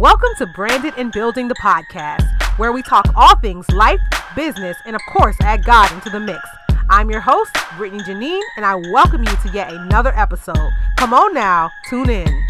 Welcome 0.00 0.30
to 0.38 0.46
Branded 0.46 0.94
and 0.96 1.12
Building 1.12 1.48
the 1.48 1.54
podcast, 1.56 2.26
where 2.56 2.72
we 2.72 2.80
talk 2.80 3.04
all 3.14 3.36
things 3.40 3.68
life, 3.68 4.00
business, 4.34 4.78
and 4.86 4.96
of 4.96 5.02
course, 5.12 5.36
add 5.42 5.62
God 5.62 5.92
into 5.92 6.08
the 6.08 6.18
mix. 6.18 6.40
I'm 6.88 7.10
your 7.10 7.20
host, 7.20 7.54
Brittany 7.76 8.02
Janine, 8.04 8.40
and 8.56 8.64
I 8.64 8.76
welcome 8.76 9.20
you 9.20 9.36
to 9.36 9.50
yet 9.52 9.70
another 9.70 10.16
episode. 10.16 10.70
Come 10.96 11.12
on 11.12 11.34
now, 11.34 11.70
tune 11.90 12.08
in. 12.08 12.46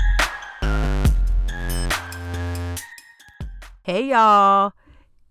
Hey, 3.82 4.04
y'all. 4.10 4.72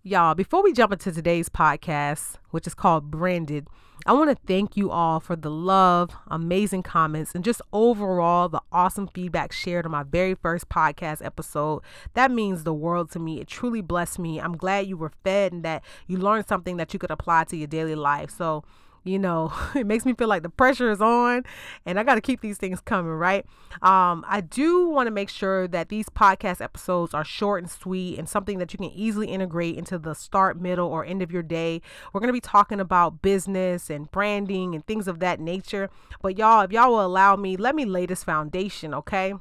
Y'all, 0.09 0.33
before 0.33 0.63
we 0.63 0.73
jump 0.73 0.91
into 0.91 1.11
today's 1.11 1.49
podcast, 1.49 2.37
which 2.49 2.65
is 2.65 2.73
called 2.73 3.11
Branded, 3.11 3.67
I 4.07 4.13
want 4.13 4.31
to 4.31 4.47
thank 4.47 4.75
you 4.75 4.89
all 4.89 5.19
for 5.19 5.35
the 5.35 5.51
love, 5.51 6.09
amazing 6.25 6.81
comments, 6.81 7.35
and 7.35 7.43
just 7.43 7.61
overall 7.71 8.49
the 8.49 8.59
awesome 8.71 9.07
feedback 9.07 9.51
shared 9.51 9.85
on 9.85 9.91
my 9.91 10.01
very 10.01 10.33
first 10.33 10.67
podcast 10.67 11.23
episode. 11.23 11.83
That 12.15 12.31
means 12.31 12.63
the 12.63 12.73
world 12.73 13.11
to 13.11 13.19
me. 13.19 13.39
It 13.39 13.47
truly 13.47 13.81
blessed 13.81 14.17
me. 14.17 14.41
I'm 14.41 14.57
glad 14.57 14.87
you 14.87 14.97
were 14.97 15.11
fed 15.23 15.53
and 15.53 15.63
that 15.63 15.83
you 16.07 16.17
learned 16.17 16.47
something 16.47 16.77
that 16.77 16.91
you 16.91 16.97
could 16.97 17.11
apply 17.11 17.43
to 17.43 17.55
your 17.55 17.67
daily 17.67 17.93
life. 17.93 18.31
So, 18.31 18.63
you 19.09 19.19
know, 19.19 19.51
it 19.75 19.85
makes 19.85 20.05
me 20.05 20.13
feel 20.13 20.27
like 20.27 20.43
the 20.43 20.49
pressure 20.49 20.89
is 20.91 21.01
on 21.01 21.43
and 21.85 21.99
I 21.99 22.03
got 22.03 22.15
to 22.15 22.21
keep 22.21 22.41
these 22.41 22.57
things 22.57 22.79
coming, 22.79 23.11
right? 23.11 23.45
Um, 23.81 24.23
I 24.27 24.41
do 24.41 24.87
want 24.87 25.07
to 25.07 25.11
make 25.11 25.29
sure 25.29 25.67
that 25.67 25.89
these 25.89 26.09
podcast 26.09 26.61
episodes 26.61 27.13
are 27.13 27.25
short 27.25 27.63
and 27.63 27.71
sweet 27.71 28.17
and 28.17 28.29
something 28.29 28.59
that 28.59 28.73
you 28.73 28.77
can 28.77 28.91
easily 28.91 29.27
integrate 29.27 29.77
into 29.77 29.97
the 29.97 30.13
start, 30.13 30.59
middle, 30.59 30.87
or 30.87 31.03
end 31.03 31.21
of 31.21 31.31
your 31.31 31.43
day. 31.43 31.81
We're 32.13 32.21
going 32.21 32.29
to 32.29 32.33
be 32.33 32.41
talking 32.41 32.79
about 32.79 33.21
business 33.21 33.89
and 33.89 34.09
branding 34.11 34.75
and 34.75 34.85
things 34.85 35.07
of 35.07 35.19
that 35.19 35.39
nature. 35.39 35.89
But 36.21 36.37
y'all, 36.37 36.61
if 36.61 36.71
y'all 36.71 36.91
will 36.91 37.05
allow 37.05 37.35
me, 37.35 37.57
let 37.57 37.75
me 37.75 37.85
lay 37.85 38.05
this 38.05 38.23
foundation, 38.23 38.93
okay? 38.93 39.33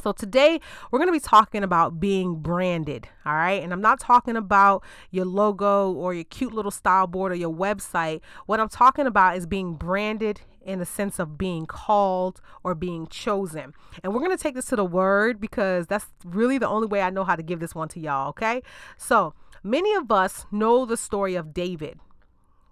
So, 0.00 0.12
today 0.12 0.60
we're 0.90 0.98
going 0.98 1.08
to 1.08 1.12
be 1.12 1.20
talking 1.20 1.62
about 1.62 2.00
being 2.00 2.36
branded. 2.36 3.08
All 3.26 3.34
right. 3.34 3.62
And 3.62 3.72
I'm 3.72 3.80
not 3.80 4.00
talking 4.00 4.36
about 4.36 4.82
your 5.10 5.24
logo 5.24 5.92
or 5.92 6.14
your 6.14 6.24
cute 6.24 6.52
little 6.52 6.70
style 6.70 7.06
board 7.06 7.32
or 7.32 7.34
your 7.34 7.54
website. 7.54 8.20
What 8.46 8.60
I'm 8.60 8.68
talking 8.68 9.06
about 9.06 9.36
is 9.36 9.46
being 9.46 9.74
branded 9.74 10.40
in 10.62 10.78
the 10.78 10.86
sense 10.86 11.18
of 11.18 11.38
being 11.38 11.66
called 11.66 12.40
or 12.62 12.74
being 12.74 13.06
chosen. 13.08 13.72
And 14.02 14.12
we're 14.12 14.20
going 14.20 14.36
to 14.36 14.42
take 14.42 14.54
this 14.54 14.66
to 14.66 14.76
the 14.76 14.84
word 14.84 15.40
because 15.40 15.86
that's 15.86 16.06
really 16.24 16.58
the 16.58 16.68
only 16.68 16.86
way 16.86 17.02
I 17.02 17.10
know 17.10 17.24
how 17.24 17.36
to 17.36 17.42
give 17.42 17.60
this 17.60 17.74
one 17.74 17.88
to 17.88 18.00
y'all. 18.00 18.28
Okay. 18.30 18.62
So, 18.96 19.34
many 19.62 19.94
of 19.94 20.10
us 20.12 20.46
know 20.50 20.84
the 20.84 20.96
story 20.96 21.34
of 21.34 21.52
David. 21.52 21.98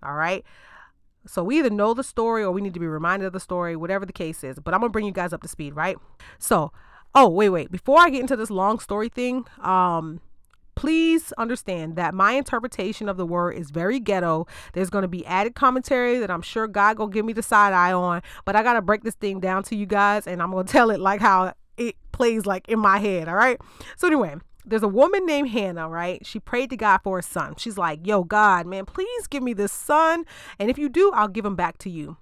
All 0.03 0.15
right. 0.15 0.45
So 1.27 1.45
we 1.45 1.59
either 1.59 1.71
know 1.71 1.93
the 1.93 2.05
story 2.05 2.43
or 2.43 2.51
we 2.53 2.63
need 2.63 2.75
to 2.75 2.81
be 2.81 2.87
reminded 2.87 3.27
of 3.27 3.33
the 3.33 3.41
story, 3.41 3.77
whatever 3.77 4.07
the 4.07 4.13
case 4.13 4.43
is. 4.43 4.59
But 4.59 4.73
I'm 4.73 4.81
gonna 4.81 4.91
bring 4.91 5.05
you 5.05 5.13
guys 5.13 5.33
up 5.33 5.43
to 5.43 5.49
speed, 5.49 5.75
right? 5.77 5.97
So 6.39 6.73
Oh, 7.15 7.29
wait, 7.29 7.49
wait. 7.49 7.71
Before 7.71 7.99
I 7.99 8.11
get 8.11 8.21
into 8.21 8.37
this 8.37 8.51
long 8.51 8.79
story 8.79 9.09
thing, 9.09 9.45
um, 9.61 10.21
please 10.79 11.33
understand 11.33 11.97
that 11.97 12.15
my 12.15 12.33
interpretation 12.33 13.09
of 13.09 13.17
the 13.17 13.27
word 13.27 13.53
is 13.53 13.71
very 13.71 13.99
ghetto. 13.99 14.47
There's 14.75 14.91
going 14.91 15.03
to 15.03 15.09
be 15.09 15.27
added 15.27 15.57
commentary 15.57 16.19
that 16.19 16.31
I'm 16.31 16.43
sure 16.43 16.69
God 16.69 16.97
gonna 16.97 17.11
give 17.11 17.25
me 17.25 17.33
the 17.33 17.43
side 17.43 17.73
eye 17.73 17.93
on, 17.93 18.23
but 18.45 18.55
I 18.55 18.63
gotta 18.63 18.81
break 18.81 19.03
this 19.03 19.17
thing 19.17 19.41
down 19.41 19.65
to 19.65 19.77
you 19.77 19.87
guys, 19.87 20.29
and 20.29 20.41
I'm 20.41 20.53
gonna 20.53 20.63
tell 20.69 20.91
it 20.91 21.01
like 21.01 21.21
how 21.21 21.53
it 21.77 21.97
plays 22.13 22.47
like 22.47 22.69
in 22.69 22.79
my 22.79 22.99
head. 22.99 23.29
All 23.29 23.35
right. 23.35 23.61
So 23.97 24.07
anyway, 24.07 24.37
there's 24.65 24.85
a 24.85 24.89
woman 24.89 25.27
named 25.27 25.49
Hannah, 25.49 25.89
right? 25.89 26.25
She 26.25 26.39
prayed 26.39 26.71
to 26.71 26.77
God 26.77 26.99
for 27.03 27.19
a 27.19 27.25
son. 27.25 27.55
She's 27.57 27.77
like, 27.77 28.07
"Yo, 28.07 28.23
God, 28.23 28.65
man, 28.65 28.85
please 28.85 29.27
give 29.27 29.43
me 29.43 29.55
this 29.55 29.73
son, 29.73 30.25
and 30.61 30.71
if 30.71 30.79
you 30.79 30.89
do, 30.89 31.11
I'll 31.13 31.27
give 31.27 31.45
him 31.45 31.57
back 31.57 31.79
to 31.79 31.91
you." 31.91 32.19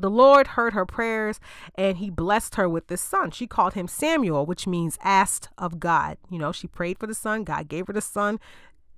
The 0.00 0.10
Lord 0.10 0.48
heard 0.48 0.72
her 0.72 0.86
prayers 0.86 1.40
and 1.74 1.98
he 1.98 2.10
blessed 2.10 2.54
her 2.56 2.68
with 2.68 2.88
this 2.88 3.00
son. 3.00 3.30
She 3.30 3.46
called 3.46 3.74
him 3.74 3.88
Samuel, 3.88 4.46
which 4.46 4.66
means 4.66 4.98
asked 5.02 5.48
of 5.58 5.80
God. 5.80 6.18
You 6.30 6.38
know, 6.38 6.52
she 6.52 6.66
prayed 6.66 6.98
for 6.98 7.06
the 7.06 7.14
son, 7.14 7.44
God 7.44 7.68
gave 7.68 7.86
her 7.86 7.92
the 7.92 8.00
son. 8.00 8.38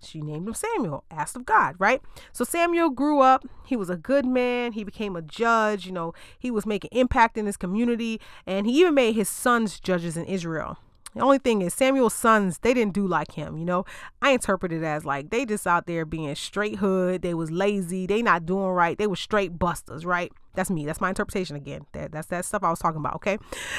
She 0.02 0.20
named 0.20 0.48
him 0.48 0.54
Samuel, 0.54 1.04
asked 1.10 1.36
of 1.36 1.44
God, 1.44 1.74
right? 1.78 2.00
So 2.32 2.44
Samuel 2.44 2.90
grew 2.90 3.20
up. 3.20 3.44
He 3.66 3.76
was 3.76 3.90
a 3.90 3.96
good 3.96 4.24
man. 4.24 4.72
He 4.72 4.82
became 4.82 5.14
a 5.14 5.22
judge. 5.22 5.84
You 5.84 5.92
know, 5.92 6.14
he 6.38 6.50
was 6.50 6.64
making 6.64 6.90
impact 6.92 7.36
in 7.36 7.46
his 7.46 7.58
community 7.58 8.20
and 8.46 8.66
he 8.66 8.80
even 8.80 8.94
made 8.94 9.14
his 9.14 9.28
sons 9.28 9.78
judges 9.78 10.16
in 10.16 10.24
Israel. 10.24 10.78
The 11.14 11.22
only 11.22 11.38
thing 11.38 11.62
is 11.62 11.74
Samuel's 11.74 12.14
sons, 12.14 12.58
they 12.58 12.72
didn't 12.72 12.94
do 12.94 13.06
like 13.06 13.32
him, 13.32 13.58
you 13.58 13.64
know. 13.64 13.84
I 14.22 14.30
interpret 14.30 14.72
it 14.72 14.84
as 14.84 15.04
like 15.04 15.30
they 15.30 15.44
just 15.44 15.66
out 15.66 15.86
there 15.86 16.04
being 16.04 16.34
straight 16.36 16.76
hood, 16.76 17.22
they 17.22 17.34
was 17.34 17.50
lazy, 17.50 18.06
they 18.06 18.22
not 18.22 18.46
doing 18.46 18.68
right, 18.68 18.96
they 18.96 19.08
were 19.08 19.16
straight 19.16 19.58
busters, 19.58 20.06
right? 20.06 20.32
That's 20.54 20.70
me. 20.70 20.86
That's 20.86 21.00
my 21.00 21.08
interpretation 21.08 21.56
again. 21.56 21.86
That, 21.92 22.12
that's 22.12 22.28
that 22.28 22.44
stuff 22.44 22.62
I 22.62 22.70
was 22.70 22.78
talking 22.78 23.00
about, 23.00 23.16
okay? 23.16 23.38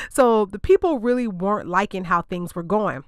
So 0.09 0.45
the 0.45 0.59
people 0.59 0.99
really 0.99 1.27
weren't 1.27 1.69
liking 1.69 2.05
how 2.05 2.21
things 2.23 2.53
were 2.53 2.63
going. 2.63 3.03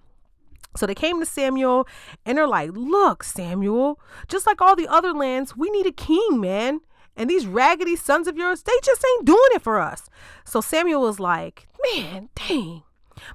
So 0.75 0.85
they 0.85 0.95
came 0.95 1.19
to 1.19 1.25
Samuel 1.25 1.87
and 2.25 2.37
they're 2.37 2.47
like, 2.47 2.71
Look, 2.73 3.23
Samuel, 3.23 3.99
just 4.27 4.47
like 4.47 4.61
all 4.61 4.75
the 4.75 4.87
other 4.87 5.13
lands, 5.13 5.55
we 5.55 5.69
need 5.69 5.85
a 5.85 5.91
king, 5.91 6.39
man. 6.39 6.79
And 7.15 7.29
these 7.29 7.45
raggedy 7.45 7.95
sons 7.95 8.27
of 8.27 8.37
yours, 8.37 8.63
they 8.63 8.73
just 8.81 9.05
ain't 9.05 9.25
doing 9.25 9.39
it 9.51 9.61
for 9.61 9.79
us. 9.79 10.09
So 10.45 10.61
Samuel 10.61 11.01
was 11.01 11.19
like, 11.19 11.67
Man, 11.93 12.29
dang 12.35 12.83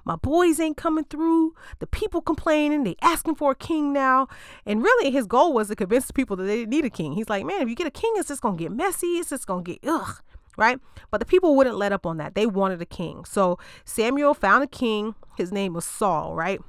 my 0.04 0.16
boys 0.16 0.60
ain't 0.60 0.76
coming 0.76 1.04
through. 1.04 1.54
The 1.78 1.86
people 1.86 2.20
complaining. 2.20 2.84
They 2.84 2.96
asking 3.02 3.36
for 3.36 3.52
a 3.52 3.54
king 3.54 3.92
now. 3.92 4.28
And 4.66 4.82
really, 4.82 5.10
his 5.10 5.26
goal 5.26 5.52
was 5.52 5.68
to 5.68 5.76
convince 5.76 6.06
the 6.06 6.12
people 6.12 6.36
that 6.36 6.44
they 6.44 6.64
need 6.66 6.84
a 6.84 6.90
king. 6.90 7.12
He's 7.12 7.28
like, 7.28 7.44
man, 7.44 7.62
if 7.62 7.68
you 7.68 7.74
get 7.74 7.86
a 7.86 7.90
king, 7.90 8.12
it's 8.16 8.28
just 8.28 8.42
gonna 8.42 8.56
get 8.56 8.72
messy. 8.72 9.18
It's 9.18 9.30
just 9.30 9.46
gonna 9.46 9.62
get 9.62 9.78
ugh, 9.86 10.20
right? 10.56 10.78
But 11.10 11.18
the 11.18 11.26
people 11.26 11.56
wouldn't 11.56 11.76
let 11.76 11.92
up 11.92 12.06
on 12.06 12.16
that. 12.18 12.34
They 12.34 12.46
wanted 12.46 12.82
a 12.82 12.86
king. 12.86 13.24
So 13.24 13.58
Samuel 13.84 14.34
found 14.34 14.64
a 14.64 14.68
king. 14.68 15.14
His 15.36 15.52
name 15.52 15.74
was 15.74 15.84
Saul, 15.84 16.34
right? 16.34 16.60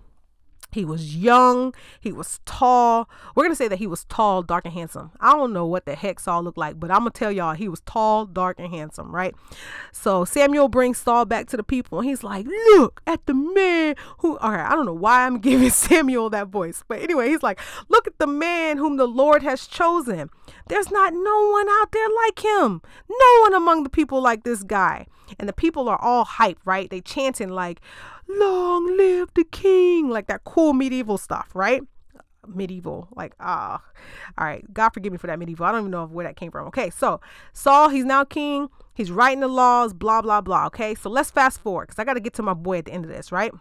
He 0.72 0.86
was 0.86 1.16
young. 1.16 1.74
He 2.00 2.12
was 2.12 2.40
tall. 2.46 3.10
We're 3.36 3.44
going 3.44 3.52
to 3.52 3.56
say 3.56 3.68
that 3.68 3.80
he 3.80 3.88
was 3.88 4.06
tall, 4.06 4.44
dark, 4.44 4.66
and 4.66 4.74
handsome. 4.74 5.12
I 5.20 5.32
don't 5.32 5.54
know 5.54 5.66
what 5.66 5.86
the 5.86 5.96
heck 5.96 6.20
Saul 6.20 6.44
looked 6.44 6.58
like, 6.58 6.80
but 6.80 6.92
I'm 6.92 7.00
going 7.00 7.12
to 7.12 7.18
tell 7.20 7.32
y'all 7.32 7.56
he 7.56 7.68
was 7.68 7.82
tall, 7.82 8.26
dark, 8.26 8.60
and 8.60 8.70
handsome, 8.70 9.14
right? 9.14 9.34
So 9.92 10.26
Samuel 10.26 10.68
brings 10.68 10.98
Saul 11.00 11.26
back 11.26 11.48
to 11.48 11.58
the 11.58 11.64
people, 11.64 12.00
and 12.00 12.08
he's 12.08 12.24
like, 12.24 12.46
Look 12.46 13.02
at 13.08 13.26
the 13.26 13.34
man 13.34 13.96
who, 14.20 14.38
all 14.38 14.52
right, 14.52 14.70
I 14.70 14.76
don't 14.76 14.86
know 14.86 14.94
why 14.94 15.26
I'm 15.26 15.40
giving 15.40 15.70
Samuel 15.70 16.30
that 16.32 16.48
voice, 16.48 16.84
but 16.88 17.02
anyway, 17.02 17.30
he's 17.30 17.44
like, 17.44 17.60
Look 17.90 18.08
at 18.08 18.20
the 18.20 18.28
man 18.28 18.78
whom 18.78 18.98
the 18.98 19.08
Lord 19.08 19.44
has 19.44 19.66
chosen. 19.68 20.30
There's 20.70 20.90
not 20.90 21.14
no 21.14 21.50
one 21.52 21.68
out 21.70 21.92
there 21.92 22.08
like 22.26 22.40
him, 22.40 22.82
no 23.10 23.42
one 23.42 23.54
among 23.54 23.84
the 23.84 23.90
people 23.90 24.22
like 24.22 24.44
this 24.44 24.64
guy. 24.64 25.08
And 25.38 25.48
the 25.48 25.54
people 25.54 25.90
are 25.90 26.02
all 26.02 26.26
hyped, 26.26 26.58
right? 26.66 26.90
They 26.90 27.02
chanting, 27.02 27.50
like, 27.50 27.82
long 28.30 28.96
live 28.96 29.30
the 29.34 29.44
king, 29.44 30.10
like 30.10 30.28
that 30.28 30.44
cool 30.44 30.74
medieval 30.74 31.18
stuff, 31.18 31.50
right? 31.54 31.82
Medieval, 32.48 33.08
like 33.16 33.34
ah, 33.40 33.82
all 34.38 34.46
right. 34.46 34.64
God 34.74 34.90
forgive 34.90 35.12
me 35.12 35.18
for 35.18 35.28
that 35.28 35.38
medieval. 35.38 35.66
I 35.66 35.72
don't 35.72 35.82
even 35.82 35.92
know 35.92 36.06
where 36.06 36.26
that 36.26 36.36
came 36.36 36.52
from. 36.52 36.68
Okay, 36.68 36.90
so 36.90 37.20
Saul, 37.54 37.90
he's 37.90 38.06
now 38.06 38.24
king. 38.24 38.70
He's 38.94 39.12
writing 39.12 39.42
the 39.42 39.48
laws, 39.48 39.94
blah 39.94 40.22
blah 40.22 40.42
blah. 40.42 40.68
Okay, 40.68 40.96
so 40.96 41.10
let's 41.10 41.32
fast 41.32 41.60
forward 41.60 41.88
because 41.88 42.00
I 42.00 42.06
got 42.06 42.14
to 42.14 42.20
get 42.20 42.34
to 42.36 42.44
my 42.44 42.54
boy 42.54 42.80
at 42.80 42.86
the 42.86 42.92
end 42.92 43.06
of 43.06 43.12
this, 43.12 43.32
right? 43.32 43.52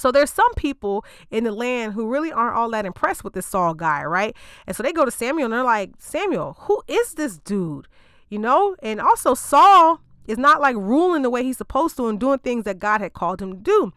So 0.00 0.10
there's 0.10 0.30
some 0.30 0.52
people 0.54 1.04
in 1.30 1.44
the 1.44 1.52
land 1.52 1.92
who 1.92 2.08
really 2.08 2.32
aren't 2.32 2.56
all 2.56 2.70
that 2.70 2.86
impressed 2.86 3.24
with 3.24 3.34
this 3.34 3.46
Saul 3.46 3.74
guy, 3.74 4.04
right? 4.04 4.34
And 4.66 4.74
so 4.76 4.82
they 4.82 4.92
go 4.92 5.04
to 5.04 5.10
Samuel 5.10 5.46
and 5.46 5.52
they're 5.52 5.62
like, 5.62 5.92
Samuel, 5.98 6.56
who 6.60 6.82
is 6.88 7.14
this 7.14 7.38
dude? 7.38 7.88
You 8.28 8.38
know? 8.38 8.76
And 8.82 9.00
also 9.00 9.34
Saul, 9.34 10.00
is 10.30 10.38
not 10.38 10.60
like 10.60 10.76
ruling 10.76 11.22
the 11.22 11.30
way 11.30 11.42
he's 11.42 11.56
supposed 11.58 11.96
to 11.96 12.06
and 12.06 12.20
doing 12.20 12.38
things 12.38 12.64
that 12.64 12.78
God 12.78 13.00
had 13.00 13.12
called 13.12 13.42
him 13.42 13.52
to 13.52 13.58
do. 13.58 13.92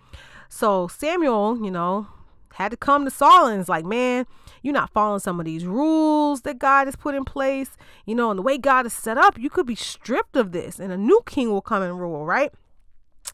So 0.50 0.88
Samuel, 0.88 1.64
you 1.64 1.72
know, 1.72 2.08
had 2.56 2.72
to 2.72 2.78
come 2.78 3.06
to 3.06 3.12
Saul 3.12 3.48
and 3.48 3.60
it's 3.60 3.70
like, 3.70 3.86
man, 3.86 4.26
you're 4.62 4.74
not 4.74 4.92
following 4.92 5.20
some 5.20 5.40
of 5.40 5.46
these 5.46 5.66
rules 5.66 6.42
that 6.42 6.60
God 6.60 6.88
has 6.88 6.96
put 6.96 7.16
in 7.16 7.26
place, 7.26 7.72
you 8.06 8.16
know, 8.16 8.32
and 8.32 8.38
the 8.38 8.44
way 8.44 8.58
God 8.58 8.86
is 8.86 8.94
set 8.94 9.18
up, 9.18 9.38
you 9.38 9.50
could 9.50 9.66
be 9.66 9.76
stripped 9.76 10.36
of 10.36 10.52
this 10.52 10.80
and 10.80 10.92
a 10.92 10.98
new 10.98 11.22
king 11.26 11.52
will 11.52 11.62
come 11.62 11.82
and 11.82 12.00
rule, 12.00 12.26
right? 12.26 12.52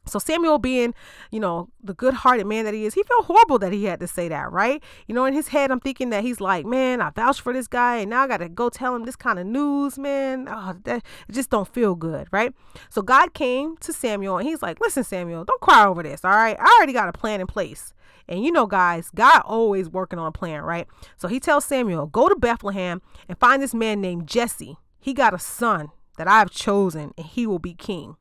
So 0.09 0.19
Samuel 0.19 0.57
being, 0.59 0.93
you 1.31 1.39
know, 1.39 1.69
the 1.83 1.93
good-hearted 1.93 2.45
man 2.45 2.65
that 2.65 2.73
he 2.73 2.85
is, 2.85 2.93
he 2.93 3.03
felt 3.03 3.25
horrible 3.25 3.59
that 3.59 3.71
he 3.71 3.85
had 3.85 3.99
to 3.99 4.07
say 4.07 4.27
that, 4.27 4.51
right? 4.51 4.83
You 5.07 5.15
know, 5.15 5.25
in 5.25 5.33
his 5.33 5.50
head, 5.50 5.71
I'm 5.71 5.79
thinking 5.79 6.09
that 6.09 6.23
he's 6.23 6.41
like, 6.41 6.65
man, 6.65 7.01
I 7.01 7.09
vouched 7.11 7.41
for 7.41 7.53
this 7.53 7.67
guy, 7.67 7.97
and 7.97 8.09
now 8.09 8.23
I 8.23 8.27
got 8.27 8.38
to 8.38 8.50
go 8.50 8.69
tell 8.69 8.95
him 8.95 9.06
this 9.06 9.15
kind 9.15 9.39
of 9.39 9.45
news, 9.45 9.97
man. 9.97 10.47
Oh, 10.50 10.75
that 10.83 11.03
it 11.27 11.33
just 11.33 11.50
don't 11.50 11.67
feel 11.67 11.95
good, 11.95 12.27
right? 12.31 12.53
So 12.89 13.01
God 13.01 13.33
came 13.33 13.77
to 13.77 13.94
Samuel, 13.94 14.38
and 14.38 14.47
he's 14.47 14.61
like, 14.61 14.79
listen, 14.81 15.03
Samuel, 15.03 15.45
don't 15.45 15.61
cry 15.61 15.85
over 15.85 16.03
this, 16.03 16.25
all 16.25 16.31
right? 16.31 16.57
I 16.59 16.75
already 16.77 16.94
got 16.94 17.09
a 17.09 17.13
plan 17.13 17.41
in 17.41 17.47
place. 17.47 17.94
And 18.27 18.44
you 18.44 18.51
know, 18.51 18.67
guys, 18.67 19.09
God 19.15 19.41
always 19.44 19.89
working 19.89 20.19
on 20.19 20.27
a 20.27 20.31
plan, 20.31 20.62
right? 20.62 20.88
So 21.17 21.27
he 21.27 21.39
tells 21.39 21.65
Samuel, 21.65 22.05
go 22.05 22.29
to 22.29 22.35
Bethlehem 22.35 23.01
and 23.27 23.38
find 23.38 23.62
this 23.62 23.73
man 23.73 24.01
named 24.01 24.27
Jesse. 24.27 24.77
He 25.00 25.13
got 25.13 25.33
a 25.33 25.39
son 25.39 25.89
that 26.17 26.27
I've 26.27 26.51
chosen, 26.51 27.13
and 27.17 27.25
he 27.25 27.47
will 27.47 27.59
be 27.59 27.73
king. 27.73 28.17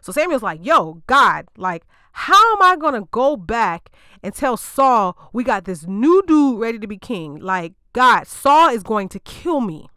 So 0.00 0.12
Samuel's 0.12 0.42
like, 0.42 0.64
yo, 0.64 1.02
God, 1.06 1.46
like, 1.56 1.84
how 2.12 2.52
am 2.54 2.62
I 2.62 2.76
going 2.76 2.94
to 2.94 3.08
go 3.10 3.36
back 3.36 3.90
and 4.22 4.34
tell 4.34 4.56
Saul 4.56 5.16
we 5.32 5.44
got 5.44 5.64
this 5.64 5.86
new 5.86 6.22
dude 6.26 6.58
ready 6.58 6.78
to 6.78 6.86
be 6.86 6.98
king? 6.98 7.36
Like, 7.36 7.74
God, 7.92 8.26
Saul 8.26 8.70
is 8.70 8.82
going 8.82 9.08
to 9.10 9.20
kill 9.20 9.60
me. 9.60 9.88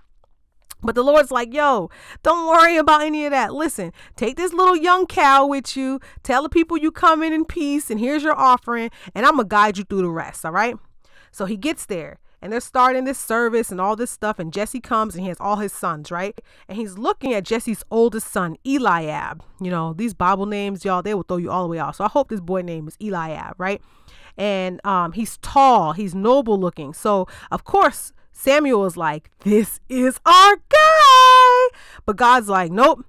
But 0.83 0.95
the 0.95 1.03
Lord's 1.03 1.31
like, 1.31 1.53
yo, 1.53 1.89
don't 2.23 2.47
worry 2.47 2.77
about 2.77 3.03
any 3.03 3.25
of 3.25 3.31
that. 3.31 3.53
Listen, 3.53 3.91
take 4.15 4.35
this 4.35 4.53
little 4.53 4.75
young 4.75 5.05
cow 5.05 5.45
with 5.45 5.77
you. 5.77 5.99
Tell 6.23 6.41
the 6.44 6.49
people 6.49 6.77
you 6.77 6.91
come 6.91 7.21
in 7.21 7.33
in 7.33 7.45
peace, 7.45 7.91
and 7.91 7.99
here's 7.99 8.23
your 8.23 8.35
offering, 8.35 8.89
and 9.13 9.25
I'm 9.25 9.35
going 9.35 9.45
to 9.45 9.49
guide 9.49 9.77
you 9.77 9.83
through 9.83 10.01
the 10.01 10.09
rest. 10.09 10.44
All 10.44 10.51
right. 10.51 10.75
So 11.31 11.45
he 11.45 11.55
gets 11.55 11.85
there 11.85 12.19
and 12.41 12.51
they're 12.51 12.59
starting 12.59 13.03
this 13.03 13.19
service 13.19 13.71
and 13.71 13.79
all 13.79 13.95
this 13.95 14.09
stuff. 14.09 14.39
And 14.39 14.51
Jesse 14.51 14.79
comes 14.79 15.15
and 15.15 15.23
he 15.23 15.29
has 15.29 15.38
all 15.39 15.57
his 15.57 15.71
sons, 15.71 16.09
right? 16.09 16.39
And 16.67 16.77
he's 16.77 16.97
looking 16.97 17.33
at 17.33 17.43
Jesse's 17.43 17.83
oldest 17.91 18.31
son, 18.31 18.57
Eliab. 18.65 19.43
You 19.59 19.69
know, 19.69 19.93
these 19.93 20.13
Bible 20.13 20.47
names, 20.47 20.83
y'all, 20.83 21.01
they 21.01 21.13
will 21.13 21.23
throw 21.23 21.38
you 21.38 21.51
all 21.51 21.63
the 21.63 21.69
way 21.69 21.79
off. 21.79 21.97
So 21.97 22.03
I 22.03 22.09
hope 22.09 22.29
this 22.29 22.41
boy 22.41 22.61
name 22.61 22.88
is 22.88 22.97
Eliab, 22.99 23.55
right? 23.59 23.81
And 24.38 24.83
um, 24.85 25.11
he's 25.11 25.38
tall, 25.38 25.93
he's 25.93 26.15
noble 26.15 26.59
looking. 26.59 26.93
So, 26.93 27.27
of 27.51 27.63
course, 27.63 28.11
Samuel 28.31 28.85
is 28.85 28.97
like, 28.97 29.29
This 29.41 29.79
is 29.87 30.19
our 30.25 30.55
guy. 30.69 31.77
But 32.05 32.15
God's 32.15 32.49
like, 32.49 32.71
Nope. 32.71 33.05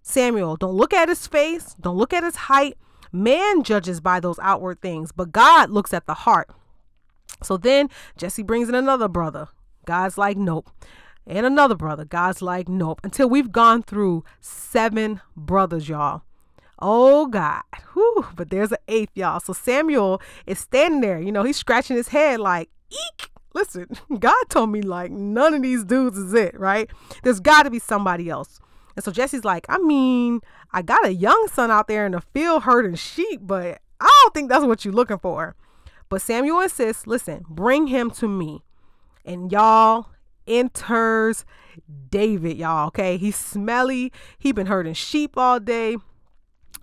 Samuel, 0.00 0.56
don't 0.56 0.74
look 0.74 0.92
at 0.92 1.08
his 1.08 1.26
face, 1.26 1.76
don't 1.80 1.96
look 1.96 2.12
at 2.12 2.24
his 2.24 2.36
height. 2.36 2.76
Man 3.12 3.62
judges 3.62 4.00
by 4.00 4.18
those 4.18 4.38
outward 4.40 4.80
things, 4.80 5.12
but 5.12 5.30
God 5.30 5.68
looks 5.70 5.92
at 5.92 6.06
the 6.06 6.14
heart. 6.14 6.50
So 7.42 7.56
then 7.56 7.88
Jesse 8.16 8.42
brings 8.42 8.68
in 8.68 8.74
another 8.74 9.08
brother. 9.08 9.48
God's 9.84 10.18
like, 10.18 10.36
nope. 10.36 10.70
And 11.26 11.46
another 11.46 11.74
brother. 11.74 12.04
God's 12.04 12.42
like, 12.42 12.68
nope. 12.68 13.00
Until 13.04 13.28
we've 13.28 13.52
gone 13.52 13.82
through 13.82 14.24
seven 14.40 15.20
brothers, 15.36 15.88
y'all. 15.88 16.22
Oh 16.78 17.26
God. 17.26 17.62
Whew. 17.92 18.26
But 18.34 18.50
there's 18.50 18.72
an 18.72 18.78
eighth, 18.88 19.12
y'all. 19.14 19.40
So 19.40 19.52
Samuel 19.52 20.20
is 20.46 20.58
standing 20.58 21.00
there. 21.00 21.20
You 21.20 21.32
know, 21.32 21.44
he's 21.44 21.56
scratching 21.56 21.96
his 21.96 22.08
head 22.08 22.40
like, 22.40 22.70
eek. 22.90 23.30
Listen, 23.54 23.86
God 24.18 24.44
told 24.48 24.70
me 24.70 24.82
like 24.82 25.10
none 25.10 25.54
of 25.54 25.62
these 25.62 25.84
dudes 25.84 26.18
is 26.18 26.34
it, 26.34 26.58
right? 26.58 26.90
There's 27.22 27.40
got 27.40 27.64
to 27.64 27.70
be 27.70 27.78
somebody 27.78 28.28
else. 28.28 28.58
And 28.96 29.04
so 29.04 29.10
Jesse's 29.10 29.44
like, 29.44 29.64
I 29.68 29.78
mean, 29.78 30.40
I 30.72 30.82
got 30.82 31.06
a 31.06 31.14
young 31.14 31.48
son 31.52 31.70
out 31.70 31.88
there 31.88 32.04
in 32.04 32.12
the 32.12 32.20
field 32.20 32.64
herding 32.64 32.94
sheep, 32.94 33.40
but 33.42 33.80
I 34.00 34.10
don't 34.22 34.34
think 34.34 34.48
that's 34.48 34.64
what 34.64 34.84
you're 34.84 34.94
looking 34.94 35.18
for. 35.18 35.54
But 36.12 36.20
Samuel 36.20 36.60
insists, 36.60 37.06
listen, 37.06 37.46
bring 37.48 37.86
him 37.86 38.10
to 38.10 38.28
me. 38.28 38.62
And 39.24 39.50
y'all 39.50 40.08
enters 40.46 41.46
David, 42.10 42.58
y'all. 42.58 42.88
Okay. 42.88 43.16
He's 43.16 43.34
smelly. 43.34 44.12
He 44.38 44.52
been 44.52 44.66
herding 44.66 44.92
sheep 44.92 45.38
all 45.38 45.58
day. 45.58 45.96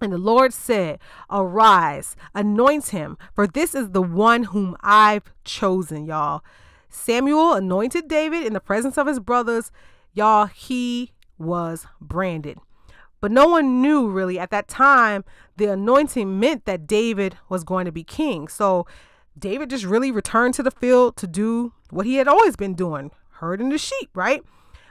And 0.01 0.11
the 0.11 0.17
Lord 0.17 0.51
said, 0.51 0.97
Arise, 1.29 2.15
anoint 2.33 2.87
him, 2.87 3.19
for 3.35 3.45
this 3.45 3.75
is 3.75 3.91
the 3.91 4.01
one 4.01 4.45
whom 4.45 4.75
I've 4.81 5.31
chosen, 5.43 6.07
y'all. 6.07 6.43
Samuel 6.89 7.53
anointed 7.53 8.07
David 8.07 8.47
in 8.47 8.53
the 8.53 8.59
presence 8.59 8.97
of 8.97 9.05
his 9.05 9.19
brothers. 9.19 9.71
Y'all, 10.11 10.47
he 10.47 11.11
was 11.37 11.85
branded. 12.01 12.57
But 13.21 13.31
no 13.31 13.47
one 13.47 13.79
knew 13.79 14.09
really 14.09 14.39
at 14.39 14.49
that 14.49 14.67
time 14.67 15.23
the 15.55 15.65
anointing 15.65 16.39
meant 16.39 16.65
that 16.65 16.87
David 16.87 17.37
was 17.47 17.63
going 17.63 17.85
to 17.85 17.91
be 17.91 18.03
king. 18.03 18.47
So 18.47 18.87
David 19.37 19.69
just 19.69 19.85
really 19.85 20.11
returned 20.11 20.53
to 20.55 20.63
the 20.63 20.71
field 20.71 21.15
to 21.17 21.27
do 21.27 21.73
what 21.89 22.05
he 22.05 22.15
had 22.15 22.27
always 22.27 22.55
been 22.55 22.73
doing, 22.73 23.11
herding 23.33 23.69
the 23.69 23.77
sheep, 23.77 24.09
right? 24.13 24.43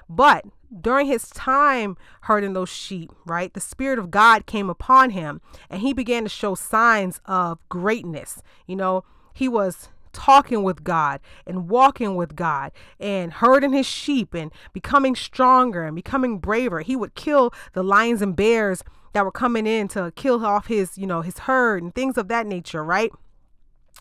But 0.08 0.44
during 0.80 1.06
his 1.06 1.28
time 1.30 1.96
herding 2.22 2.52
those 2.52 2.68
sheep, 2.68 3.10
right, 3.26 3.52
the 3.52 3.60
Spirit 3.60 3.98
of 3.98 4.10
God 4.10 4.46
came 4.46 4.70
upon 4.70 5.10
him 5.10 5.40
and 5.68 5.82
he 5.82 5.92
began 5.92 6.22
to 6.22 6.28
show 6.28 6.54
signs 6.54 7.20
of 7.26 7.58
greatness. 7.68 8.42
You 8.66 8.76
know, 8.76 9.04
he 9.34 9.48
was 9.48 9.88
talking 10.12 10.62
with 10.62 10.82
God 10.82 11.20
and 11.46 11.68
walking 11.68 12.16
with 12.16 12.34
God 12.34 12.72
and 12.98 13.34
herding 13.34 13.72
his 13.72 13.86
sheep 13.86 14.34
and 14.34 14.50
becoming 14.72 15.14
stronger 15.14 15.84
and 15.84 15.94
becoming 15.94 16.38
braver. 16.38 16.80
He 16.80 16.96
would 16.96 17.14
kill 17.14 17.52
the 17.72 17.82
lions 17.82 18.22
and 18.22 18.34
bears 18.34 18.82
that 19.12 19.24
were 19.24 19.32
coming 19.32 19.66
in 19.66 19.88
to 19.88 20.12
kill 20.16 20.44
off 20.44 20.66
his, 20.66 20.98
you 20.98 21.06
know, 21.06 21.22
his 21.22 21.40
herd 21.40 21.82
and 21.82 21.94
things 21.94 22.18
of 22.18 22.28
that 22.28 22.46
nature, 22.46 22.82
right? 22.84 23.12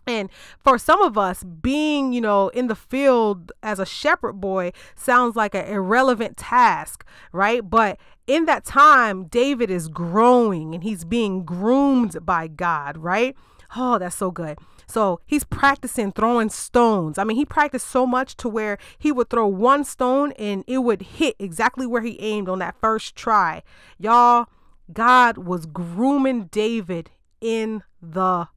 And 0.07 0.29
for 0.57 0.77
some 0.77 1.01
of 1.01 1.17
us, 1.17 1.43
being, 1.43 2.13
you 2.13 2.21
know, 2.21 2.47
in 2.49 2.67
the 2.67 2.75
field 2.75 3.51
as 3.61 3.77
a 3.77 3.85
shepherd 3.85 4.33
boy 4.33 4.71
sounds 4.95 5.35
like 5.35 5.53
an 5.53 5.65
irrelevant 5.65 6.37
task, 6.37 7.05
right? 7.33 7.67
But 7.67 7.99
in 8.25 8.45
that 8.45 8.63
time, 8.63 9.25
David 9.25 9.69
is 9.69 9.89
growing 9.89 10.73
and 10.73 10.83
he's 10.83 11.03
being 11.03 11.43
groomed 11.43 12.25
by 12.25 12.47
God, 12.47 12.97
right? 12.97 13.35
Oh, 13.75 13.97
that's 13.97 14.15
so 14.15 14.31
good. 14.31 14.57
So 14.87 15.19
he's 15.25 15.43
practicing 15.43 16.13
throwing 16.13 16.49
stones. 16.49 17.17
I 17.17 17.25
mean, 17.25 17.35
he 17.35 17.43
practiced 17.43 17.87
so 17.87 18.05
much 18.05 18.37
to 18.37 18.47
where 18.47 18.77
he 18.97 19.11
would 19.11 19.29
throw 19.29 19.45
one 19.47 19.83
stone 19.83 20.31
and 20.33 20.63
it 20.67 20.77
would 20.77 21.01
hit 21.01 21.35
exactly 21.37 21.85
where 21.85 22.01
he 22.01 22.19
aimed 22.21 22.47
on 22.47 22.59
that 22.59 22.79
first 22.79 23.15
try. 23.15 23.63
Y'all, 23.99 24.47
God 24.93 25.37
was 25.37 25.65
grooming 25.65 26.45
David 26.45 27.09
in 27.41 27.83
the 28.01 28.47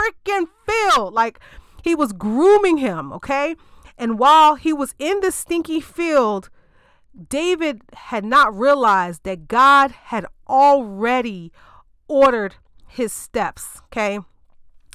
freaking 0.00 0.46
field. 0.66 1.14
Like 1.14 1.40
he 1.82 1.94
was 1.94 2.12
grooming 2.12 2.78
him, 2.78 3.12
okay? 3.12 3.56
And 3.98 4.18
while 4.18 4.54
he 4.54 4.72
was 4.72 4.94
in 4.98 5.20
the 5.20 5.30
stinky 5.30 5.80
field, 5.80 6.48
David 7.28 7.82
had 7.92 8.24
not 8.24 8.56
realized 8.56 9.24
that 9.24 9.48
God 9.48 9.90
had 9.90 10.24
already 10.48 11.52
ordered 12.08 12.56
his 12.86 13.12
steps, 13.12 13.82
okay? 13.84 14.20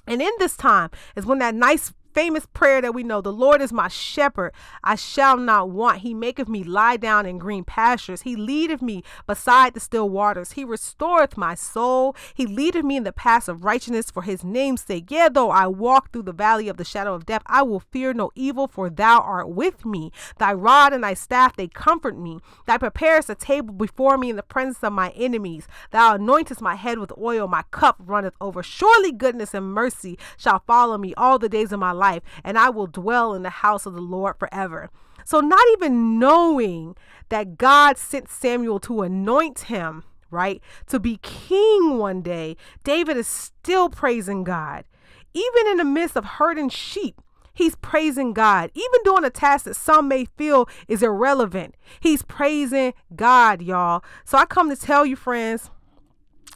And 0.08 0.22
in 0.22 0.32
this 0.40 0.58
time 0.58 0.90
is 1.16 1.26
when 1.26 1.40
that 1.40 1.56
nice 1.56 1.94
famous 2.16 2.46
prayer 2.54 2.82
that 2.82 2.94
we 2.94 3.04
know 3.04 3.20
the 3.20 3.34
Lord 3.34 3.62
is 3.62 3.74
my 3.74 3.90
shepherd, 3.90 4.54
I 4.86 4.96
shall 4.96 5.36
not 5.36 5.70
want. 5.70 6.00
He 6.00 6.14
maketh 6.14 6.48
me 6.48 6.64
lie 6.64 6.96
down 6.96 7.26
in 7.26 7.38
green 7.38 7.66
pastures. 7.66 8.22
He 8.22 8.38
leadeth 8.38 8.82
me 8.82 9.04
beside 9.28 9.74
the 9.74 9.82
still 9.82 10.10
waters. 10.10 10.54
He 10.54 10.64
restoreth 10.64 11.36
my 11.36 11.56
soul. 11.56 12.16
He 12.34 12.46
leadeth 12.46 12.86
me 12.86 12.96
in 12.96 13.04
the 13.04 13.12
paths 13.12 13.50
of 13.50 13.66
righteousness 13.66 14.10
for 14.10 14.24
his 14.24 14.46
name's 14.46 14.84
sake. 14.84 15.12
Yea, 15.12 15.28
though 15.30 15.52
I 15.52 15.68
walk 15.68 16.14
through 16.14 16.24
the 16.24 16.32
valley 16.32 16.70
of 16.70 16.78
the 16.78 16.86
shadow 16.86 17.14
of 17.14 17.26
death, 17.26 17.42
I 17.48 17.64
will 17.64 17.82
fear 17.82 18.14
no 18.14 18.32
evil, 18.34 18.70
for 18.70 18.90
thou 18.90 19.20
art 19.20 19.50
with 19.50 19.86
me. 19.86 20.14
Thy 20.38 20.54
rod 20.54 20.94
and 20.94 21.04
thy 21.04 21.16
staff, 21.16 21.58
they 21.58 21.68
comfort 21.68 22.18
me. 22.18 22.40
Thou 22.66 22.78
preparest 22.78 23.30
a 23.30 23.36
table 23.36 23.74
before 23.74 24.18
me 24.18 24.30
in 24.30 24.38
the 24.38 24.44
presence 24.44 24.82
of 24.84 24.94
my 24.94 25.10
enemies. 25.10 25.68
Thou 25.92 26.16
anointest 26.18 26.62
my 26.62 26.76
head 26.76 26.98
with 26.98 27.12
oil, 27.18 27.50
my 27.50 27.64
cup 27.72 27.98
runneth 28.00 28.36
over. 28.40 28.64
Surely 28.64 29.12
goodness 29.12 29.54
and 29.54 29.74
mercy 29.74 30.18
shall 30.38 30.64
follow 30.66 30.98
me 30.98 31.14
all 31.16 31.38
the 31.38 31.50
days 31.50 31.74
of 31.74 31.80
my 31.82 31.92
life 31.92 32.05
life, 32.06 32.24
and 32.44 32.58
I 32.58 32.70
will 32.70 32.88
dwell 32.88 33.34
in 33.34 33.44
the 33.44 33.62
house 33.66 33.86
of 33.86 33.94
the 33.94 34.02
Lord 34.02 34.38
forever. 34.38 34.90
So, 35.24 35.40
not 35.40 35.64
even 35.74 36.20
knowing 36.20 36.96
that 37.30 37.58
God 37.58 37.98
sent 37.98 38.30
Samuel 38.30 38.80
to 38.82 39.02
anoint 39.02 39.60
him, 39.62 40.04
right, 40.30 40.62
to 40.88 41.00
be 41.00 41.18
king 41.24 41.98
one 41.98 42.22
day, 42.22 42.58
David 42.84 43.18
is 43.18 43.28
still 43.28 43.90
praising 43.90 44.44
God. 44.44 44.86
Even 45.34 45.68
in 45.72 45.78
the 45.78 45.84
midst 45.84 46.16
of 46.16 46.26
herding 46.26 46.70
sheep, 46.70 47.20
he's 47.54 47.76
praising 47.76 48.34
God. 48.34 48.70
Even 48.76 49.00
doing 49.04 49.26
a 49.26 49.32
task 49.32 49.66
that 49.66 49.76
some 49.76 50.08
may 50.08 50.26
feel 50.26 50.70
is 50.88 51.02
irrelevant, 51.02 51.74
he's 52.00 52.22
praising 52.22 52.94
God, 53.16 53.64
y'all. 53.64 54.04
So, 54.26 54.38
I 54.38 54.46
come 54.46 54.70
to 54.70 54.76
tell 54.76 55.08
you, 55.08 55.16
friends, 55.16 55.72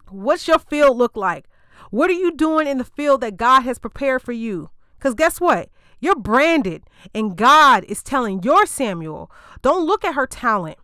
what's 0.10 0.48
your 0.48 0.60
field 0.60 0.96
look 0.96 1.18
like? 1.18 1.46
What 1.90 2.12
are 2.12 2.22
you 2.26 2.32
doing 2.36 2.68
in 2.68 2.78
the 2.78 2.84
field 2.84 3.22
that 3.22 3.36
God 3.36 3.62
has 3.62 3.80
prepared 3.80 4.22
for 4.22 4.32
you? 4.32 4.70
Because 5.00 5.16
guess 5.16 5.40
what? 5.40 5.70
You're 6.02 6.16
branded, 6.16 6.84
and 7.16 7.36
God 7.36 7.84
is 7.86 8.04
telling 8.04 8.44
your 8.44 8.66
Samuel, 8.66 9.32
don't 9.62 9.88
look 9.88 10.04
at 10.04 10.16
her 10.16 10.28
talent. 10.28 10.78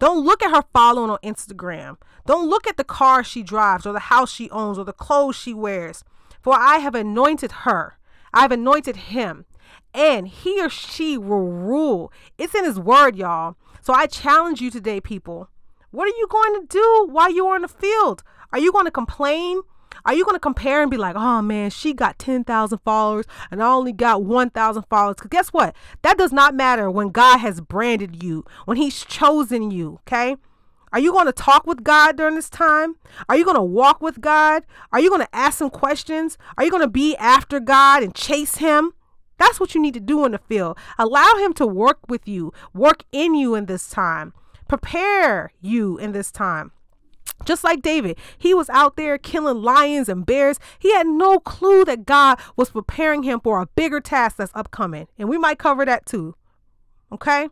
Don't 0.00 0.24
look 0.24 0.42
at 0.42 0.54
her 0.54 0.64
following 0.72 1.10
on 1.10 1.18
Instagram. 1.24 1.96
Don't 2.26 2.48
look 2.48 2.66
at 2.66 2.76
the 2.76 2.84
car 2.84 3.22
she 3.22 3.42
drives 3.42 3.86
or 3.86 3.92
the 3.92 4.00
house 4.00 4.32
she 4.32 4.50
owns 4.50 4.76
or 4.76 4.84
the 4.84 4.92
clothes 4.92 5.36
she 5.36 5.54
wears. 5.54 6.04
For 6.42 6.54
I 6.54 6.78
have 6.78 6.94
anointed 6.94 7.52
her. 7.62 7.96
I've 8.32 8.52
anointed 8.52 8.96
him. 8.96 9.46
And 9.92 10.26
he 10.26 10.60
or 10.60 10.68
she 10.68 11.16
will 11.16 11.46
rule. 11.46 12.12
It's 12.36 12.54
in 12.54 12.64
his 12.64 12.78
word, 12.78 13.16
y'all. 13.16 13.56
So 13.80 13.92
I 13.94 14.06
challenge 14.06 14.60
you 14.60 14.70
today, 14.70 15.00
people. 15.00 15.48
What 15.90 16.06
are 16.06 16.16
you 16.18 16.26
going 16.28 16.60
to 16.60 16.66
do 16.66 17.08
while 17.10 17.32
you're 17.32 17.56
in 17.56 17.62
the 17.62 17.68
field? 17.68 18.24
Are 18.52 18.58
you 18.58 18.72
going 18.72 18.86
to 18.86 18.90
complain? 18.90 19.60
Are 20.04 20.14
you 20.14 20.24
going 20.24 20.36
to 20.36 20.40
compare 20.40 20.82
and 20.82 20.90
be 20.90 20.96
like, 20.96 21.16
oh 21.16 21.42
man, 21.42 21.70
she 21.70 21.92
got 21.92 22.18
10,000 22.18 22.78
followers 22.78 23.26
and 23.50 23.62
I 23.62 23.68
only 23.68 23.92
got 23.92 24.22
1,000 24.22 24.82
followers? 24.90 25.16
Because 25.16 25.30
guess 25.30 25.48
what? 25.48 25.74
That 26.02 26.18
does 26.18 26.32
not 26.32 26.54
matter 26.54 26.90
when 26.90 27.10
God 27.10 27.38
has 27.38 27.60
branded 27.60 28.22
you, 28.22 28.44
when 28.64 28.76
He's 28.76 29.04
chosen 29.04 29.70
you, 29.70 30.00
okay? 30.06 30.36
Are 30.92 31.00
you 31.00 31.10
going 31.10 31.26
to 31.26 31.32
talk 31.32 31.66
with 31.66 31.82
God 31.82 32.16
during 32.16 32.36
this 32.36 32.48
time? 32.48 32.94
Are 33.28 33.36
you 33.36 33.44
going 33.44 33.56
to 33.56 33.62
walk 33.62 34.00
with 34.00 34.20
God? 34.20 34.64
Are 34.92 35.00
you 35.00 35.08
going 35.10 35.22
to 35.22 35.34
ask 35.34 35.60
Him 35.60 35.70
questions? 35.70 36.38
Are 36.56 36.64
you 36.64 36.70
going 36.70 36.84
to 36.84 36.88
be 36.88 37.16
after 37.16 37.58
God 37.58 38.04
and 38.04 38.14
chase 38.14 38.56
Him? 38.56 38.92
That's 39.36 39.58
what 39.58 39.74
you 39.74 39.80
need 39.80 39.94
to 39.94 40.00
do 40.00 40.24
in 40.24 40.32
the 40.32 40.38
field. 40.38 40.78
Allow 40.96 41.34
Him 41.38 41.52
to 41.54 41.66
work 41.66 41.98
with 42.08 42.28
you, 42.28 42.52
work 42.72 43.02
in 43.10 43.34
you 43.34 43.56
in 43.56 43.66
this 43.66 43.90
time, 43.90 44.32
prepare 44.68 45.50
you 45.60 45.98
in 45.98 46.12
this 46.12 46.30
time. 46.30 46.70
Just 47.44 47.64
like 47.64 47.82
David, 47.82 48.18
he 48.38 48.54
was 48.54 48.70
out 48.70 48.96
there 48.96 49.18
killing 49.18 49.62
lions 49.62 50.08
and 50.08 50.26
bears. 50.26 50.58
He 50.78 50.92
had 50.92 51.06
no 51.06 51.38
clue 51.38 51.84
that 51.84 52.06
God 52.06 52.38
was 52.56 52.70
preparing 52.70 53.22
him 53.22 53.40
for 53.40 53.60
a 53.60 53.66
bigger 53.66 54.00
task 54.00 54.36
that's 54.36 54.52
upcoming. 54.54 55.08
And 55.18 55.28
we 55.28 55.38
might 55.38 55.58
cover 55.58 55.84
that 55.84 56.06
too. 56.06 56.34
Okay? 57.12 57.48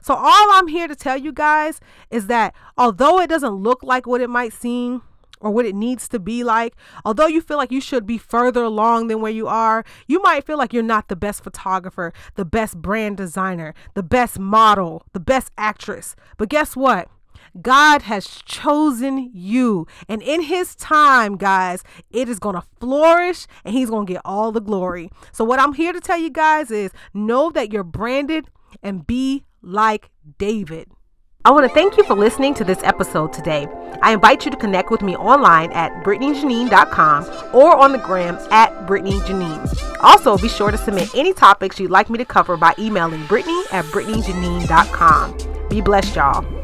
So, 0.00 0.14
all 0.14 0.52
I'm 0.52 0.68
here 0.68 0.88
to 0.88 0.96
tell 0.96 1.16
you 1.16 1.32
guys 1.32 1.80
is 2.10 2.26
that 2.26 2.54
although 2.76 3.20
it 3.20 3.28
doesn't 3.28 3.54
look 3.54 3.82
like 3.82 4.06
what 4.06 4.20
it 4.20 4.30
might 4.30 4.52
seem, 4.52 5.02
or 5.40 5.50
what 5.50 5.66
it 5.66 5.74
needs 5.74 6.08
to 6.08 6.18
be 6.18 6.42
like. 6.42 6.74
Although 7.04 7.26
you 7.26 7.40
feel 7.40 7.56
like 7.56 7.70
you 7.70 7.80
should 7.80 8.06
be 8.06 8.18
further 8.18 8.62
along 8.62 9.08
than 9.08 9.20
where 9.20 9.32
you 9.32 9.46
are, 9.46 9.84
you 10.06 10.20
might 10.22 10.46
feel 10.46 10.58
like 10.58 10.72
you're 10.72 10.82
not 10.82 11.08
the 11.08 11.16
best 11.16 11.44
photographer, 11.44 12.12
the 12.34 12.44
best 12.44 12.80
brand 12.80 13.16
designer, 13.16 13.74
the 13.94 14.02
best 14.02 14.38
model, 14.38 15.04
the 15.12 15.20
best 15.20 15.50
actress. 15.58 16.16
But 16.36 16.48
guess 16.48 16.76
what? 16.76 17.08
God 17.62 18.02
has 18.02 18.26
chosen 18.26 19.30
you. 19.32 19.86
And 20.08 20.22
in 20.22 20.42
His 20.42 20.74
time, 20.74 21.36
guys, 21.36 21.82
it 22.10 22.28
is 22.28 22.38
going 22.38 22.56
to 22.56 22.64
flourish 22.80 23.46
and 23.64 23.74
He's 23.74 23.90
going 23.90 24.06
to 24.06 24.12
get 24.14 24.22
all 24.24 24.52
the 24.52 24.60
glory. 24.60 25.10
So, 25.32 25.44
what 25.44 25.60
I'm 25.60 25.72
here 25.72 25.92
to 25.92 26.00
tell 26.00 26.18
you 26.18 26.30
guys 26.30 26.70
is 26.70 26.92
know 27.14 27.50
that 27.50 27.72
you're 27.72 27.84
branded 27.84 28.48
and 28.82 29.06
be 29.06 29.44
like 29.62 30.10
David. 30.38 30.88
I 31.46 31.50
want 31.50 31.64
to 31.64 31.72
thank 31.72 31.96
you 31.96 32.02
for 32.02 32.16
listening 32.16 32.54
to 32.54 32.64
this 32.64 32.82
episode 32.82 33.32
today. 33.32 33.68
I 34.02 34.12
invite 34.12 34.44
you 34.44 34.50
to 34.50 34.56
connect 34.56 34.90
with 34.90 35.00
me 35.00 35.14
online 35.14 35.70
at 35.70 35.92
BrittanyJanine.com 36.02 37.54
or 37.54 37.76
on 37.76 37.92
the 37.92 37.98
gram 37.98 38.36
at 38.50 38.72
BrittanyJanine. 38.88 40.00
Also, 40.00 40.36
be 40.38 40.48
sure 40.48 40.72
to 40.72 40.76
submit 40.76 41.14
any 41.14 41.32
topics 41.32 41.78
you'd 41.78 41.92
like 41.92 42.10
me 42.10 42.18
to 42.18 42.24
cover 42.24 42.56
by 42.56 42.74
emailing 42.80 43.24
Brittany 43.26 43.62
at 43.70 43.84
BrittanyJanine.com. 43.86 45.68
Be 45.68 45.80
blessed, 45.80 46.16
y'all. 46.16 46.55